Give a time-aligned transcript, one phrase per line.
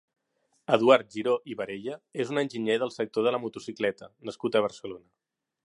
[0.77, 5.07] Eduard Giró i Barella és un enginyer del sector de la motocicleta nascut a Barcelona.